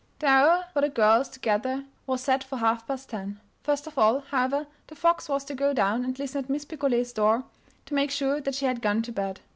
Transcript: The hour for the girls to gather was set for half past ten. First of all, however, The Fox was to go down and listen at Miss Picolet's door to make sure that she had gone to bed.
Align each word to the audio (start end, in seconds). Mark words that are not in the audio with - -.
The 0.17 0.25
hour 0.25 0.65
for 0.73 0.81
the 0.81 0.89
girls 0.89 1.29
to 1.29 1.39
gather 1.39 1.85
was 2.07 2.21
set 2.21 2.43
for 2.43 2.57
half 2.57 2.87
past 2.87 3.11
ten. 3.11 3.39
First 3.61 3.85
of 3.85 3.99
all, 3.99 4.21
however, 4.21 4.65
The 4.87 4.95
Fox 4.95 5.29
was 5.29 5.45
to 5.45 5.53
go 5.53 5.73
down 5.75 6.03
and 6.03 6.17
listen 6.17 6.43
at 6.43 6.49
Miss 6.49 6.65
Picolet's 6.65 7.13
door 7.13 7.43
to 7.85 7.93
make 7.93 8.09
sure 8.09 8.41
that 8.41 8.55
she 8.55 8.65
had 8.65 8.81
gone 8.81 9.03
to 9.03 9.11
bed. 9.11 9.41